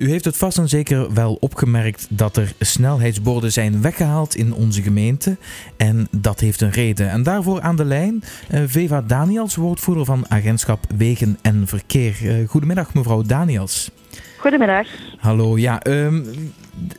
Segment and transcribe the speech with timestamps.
[0.00, 4.82] U heeft het vast en zeker wel opgemerkt dat er snelheidsborden zijn weggehaald in onze
[4.82, 5.36] gemeente.
[5.76, 7.10] En dat heeft een reden.
[7.10, 12.16] En daarvoor aan de lijn uh, Veva Daniels, woordvoerder van Agentschap Wegen en Verkeer.
[12.22, 13.90] Uh, goedemiddag, mevrouw Daniels.
[14.40, 14.86] Goedemiddag.
[15.18, 15.86] Hallo, ja.
[15.86, 16.24] Um,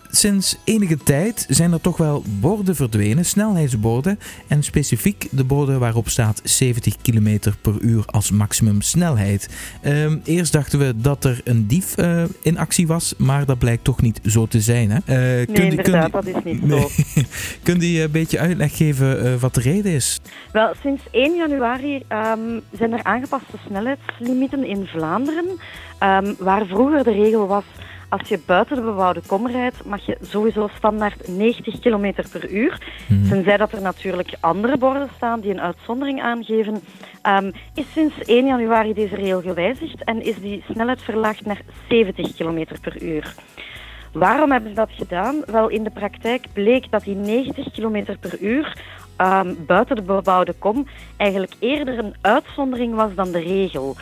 [0.10, 4.20] sinds enige tijd zijn er toch wel borden verdwenen, snelheidsborden.
[4.48, 9.50] En specifiek de borden waarop staat 70 km per uur als maximum snelheid.
[9.86, 13.84] Um, eerst dachten we dat er een dief uh, in actie was, maar dat blijkt
[13.84, 14.92] toch niet zo te zijn.
[14.92, 14.98] Hè?
[14.98, 16.90] Uh, nee, kunt, inderdaad, dat is niet zo.
[17.64, 20.20] kunt u een beetje uitleg geven uh, wat de reden is?
[20.52, 25.46] Wel, sinds 1 januari um, zijn er aangepaste snelheidslimieten in Vlaanderen.
[26.40, 27.64] Waar vroeger de regel was
[28.10, 32.82] als je buiten de bebouwde kom rijdt, mag je sowieso standaard 90 km per uur.
[33.08, 33.30] Mm.
[33.30, 36.82] Tenzij dat er natuurlijk andere borden staan die een uitzondering aangeven.
[37.28, 42.36] Um, is sinds 1 januari deze regel gewijzigd en is die snelheid verlaagd naar 70
[42.36, 43.36] km per uur.
[44.14, 45.44] Waarom hebben ze dat gedaan?
[45.46, 48.78] Wel, in de praktijk bleek dat die 90 km per uur
[49.18, 53.96] um, buiten de bebouwde kom eigenlijk eerder een uitzondering was dan de regel.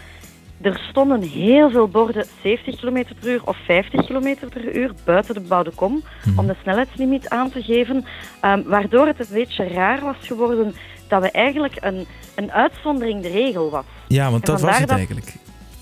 [0.61, 5.33] Er stonden heel veel borden 70 km per uur of 50 km per uur buiten
[5.33, 6.39] de bebouwde kom mm.
[6.39, 8.05] om de snelheidslimiet aan te geven.
[8.45, 10.75] Um, waardoor het een beetje raar was geworden
[11.07, 13.85] dat we eigenlijk een, een uitzondering de regel was.
[14.07, 15.35] Ja, want dat was het dat, eigenlijk.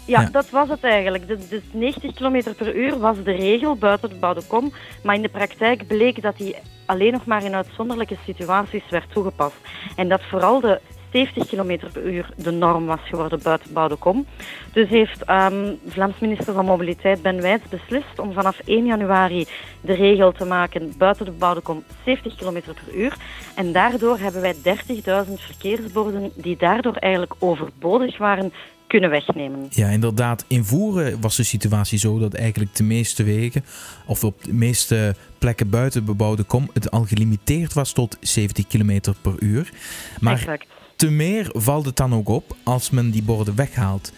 [0.06, 1.28] Ja, ja, dat was het eigenlijk.
[1.28, 4.72] Dus, dus 90 km per uur was de regel buiten de bebouwde kom.
[5.04, 6.56] Maar in de praktijk bleek dat die
[6.86, 9.56] alleen nog maar in uitzonderlijke situaties werd toegepast.
[9.96, 10.82] En dat vooral de
[11.18, 14.26] 70 km per uur de norm was geworden buiten Boudekom.
[14.74, 19.46] Dus heeft um, Vlaams minister van Mobiliteit Ben Wijts beslist om vanaf 1 januari
[19.82, 23.18] de regel te maken buiten de Boudekom 70 km per uur.
[23.56, 28.54] En daardoor hebben wij 30.000 verkeersborden die daardoor eigenlijk overbodig waren
[28.88, 29.68] kunnen wegnemen.
[29.70, 30.46] Ja, inderdaad.
[30.48, 33.66] In Voeren was de situatie zo dat eigenlijk de meeste wegen,
[34.06, 39.00] of op de meeste plekken buiten bebouwde kom, het al gelimiteerd was tot 70 km
[39.22, 39.72] per uur.
[40.20, 44.14] Maar exact te meer valt het dan ook op als men die borden weghaalt.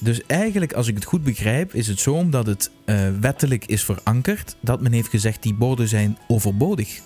[0.00, 3.84] Dus eigenlijk, als ik het goed begrijp, is het zo omdat het uh, wettelijk is
[3.84, 7.00] verankerd dat men heeft gezegd die borden zijn overbodig.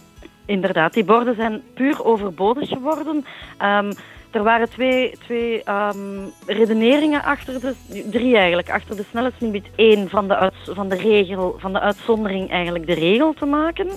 [0.47, 3.25] Inderdaad, die borden zijn puur overbodig geworden.
[3.63, 3.93] Um,
[4.31, 7.75] er waren twee, twee um, redeneringen achter de,
[8.11, 9.67] drie eigenlijk, achter de snelheidslimiet.
[9.77, 13.89] Eén van de, van de regel, van de uitzondering eigenlijk de regel te maken.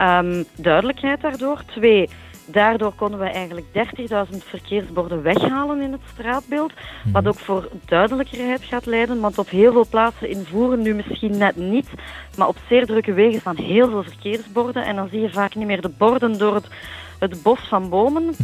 [0.00, 1.62] Um, duidelijkheid daardoor.
[1.66, 2.08] Twee,
[2.46, 6.72] Daardoor konden we eigenlijk 30.000 verkeersborden weghalen in het straatbeeld.
[6.72, 7.12] Mhm.
[7.12, 9.20] Wat ook voor duidelijkerheid gaat leiden.
[9.20, 11.88] Want op heel veel plaatsen in Voeren, nu misschien net niet,
[12.36, 14.84] maar op zeer drukke wegen staan heel veel verkeersborden.
[14.84, 16.68] En dan zie je vaak niet meer de borden door het
[17.18, 18.34] het bos van bomen.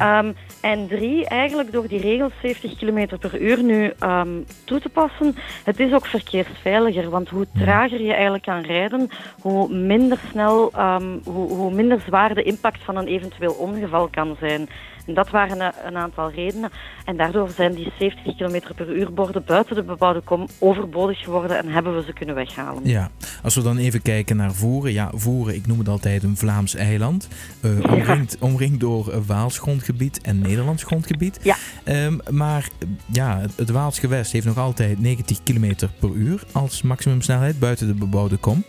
[0.00, 4.88] Um, en drie, eigenlijk door die regel 70 km per uur nu um, toe te
[4.88, 5.34] passen.
[5.64, 9.08] Het is ook verkeersveiliger, want hoe trager je eigenlijk kan rijden,
[9.40, 14.36] hoe minder snel, um, hoe, hoe minder zwaar de impact van een eventueel ongeval kan
[14.40, 14.68] zijn.
[15.06, 16.70] En dat waren een, een, aantal redenen.
[17.04, 21.58] En daardoor zijn die 70 km per uur borden buiten de bebouwde kom overbodig geworden
[21.58, 22.88] en hebben we ze kunnen weghalen.
[22.88, 23.10] Ja,
[23.42, 24.92] als we dan even kijken naar Voeren.
[24.92, 27.28] Ja, Voeren, ik noem het altijd een Vlaams eiland.
[27.62, 31.38] Uh, omringd, door Waals grondgebied en Nederlands grondgebied.
[31.42, 31.56] Ja.
[31.84, 32.68] Um, maar
[33.12, 37.86] ja, het, het Waals gewest heeft nog altijd 90 km per uur als maximumsnelheid buiten
[37.86, 38.64] de bebouwde kom.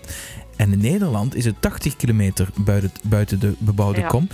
[0.56, 4.08] En in Nederland is het 80 kilometer buiten, buiten de bebouwde ja.
[4.08, 4.28] kom.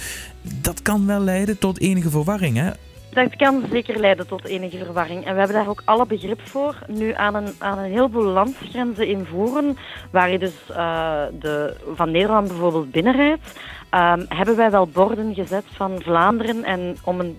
[0.62, 2.72] Dat kan wel leiden tot enige verwarring, hè?
[3.12, 5.26] Dat kan zeker leiden tot enige verwarring.
[5.26, 6.76] En we hebben daar ook alle begrip voor.
[6.88, 9.78] Nu aan een, aan een heleboel landsgrenzen in Voeren,
[10.12, 13.60] waar je dus uh, de, van Nederland bijvoorbeeld binnenrijdt,
[13.94, 17.38] um, hebben wij wel borden gezet van Vlaanderen en om een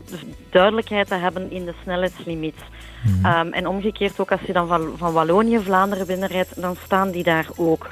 [0.51, 2.59] duidelijkheid te hebben in de snelheidslimiet.
[3.05, 3.47] Mm -hmm.
[3.47, 7.23] um, en omgekeerd ook als je dan van, van Wallonië, Vlaanderen binnenrijdt, dan staan die
[7.23, 7.89] daar ook.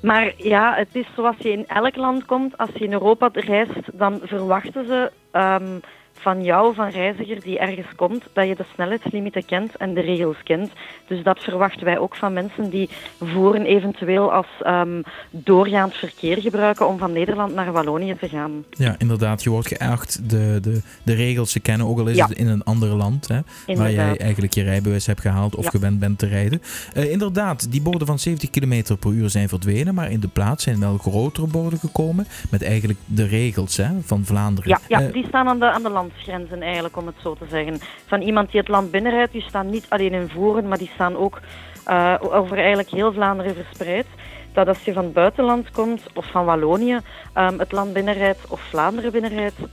[0.00, 2.58] Maar ja, het is zoals je in elk land komt.
[2.58, 5.80] Als je in Europa reist, dan verwachten ze um,
[6.14, 10.42] van jou, van reiziger die ergens komt, dat je de snelheidslimieten kent en de regels
[10.44, 10.70] kent.
[11.06, 12.88] Dus dat verwachten wij ook van mensen die
[13.20, 18.64] voeren eventueel als um, doorgaand verkeer gebruiken om van Nederland naar Wallonië te gaan.
[18.70, 19.42] Ja, inderdaad.
[19.42, 22.26] Je wordt geacht de, de, de regels te kennen, ook al is ja.
[22.26, 23.40] het in een ander land, hè,
[23.74, 25.70] waar jij eigenlijk je rijbewijs hebt gehaald of ja.
[25.70, 26.62] gewend bent te rijden.
[26.96, 30.64] Uh, inderdaad, die borden van 70 km per uur zijn verdwenen, maar in de plaats
[30.64, 34.70] zijn wel grotere borden gekomen met eigenlijk de regels hè, van Vlaanderen.
[34.70, 37.34] Ja, ja uh, die staan aan de, aan de land landsgrenzen eigenlijk, om het zo
[37.34, 37.78] te zeggen.
[38.06, 41.16] Van iemand die het land binnenrijdt, die staan niet alleen in Voeren, maar die staan
[41.16, 41.40] ook
[41.88, 44.06] uh, over eigenlijk heel Vlaanderen verspreid.
[44.52, 46.98] Dat als je van het buitenland komt, of van Wallonië,
[47.34, 49.68] um, het land binnenrijdt of Vlaanderen binnenrijdt, um,